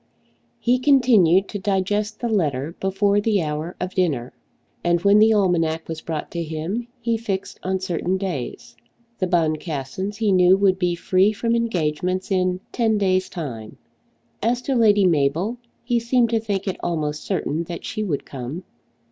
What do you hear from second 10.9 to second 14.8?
free from engagements in ten days' time. As to